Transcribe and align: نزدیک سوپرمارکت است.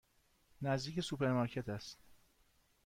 نزدیک 0.61 0.99
سوپرمارکت 0.99 1.69
است. 1.69 1.99